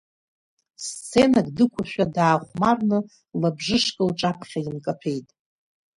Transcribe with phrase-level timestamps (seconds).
[0.87, 2.99] Сценак дықәушәа, даахәмарны,
[3.41, 5.27] лабжышк лҿаԥхьа инкаҭәеит.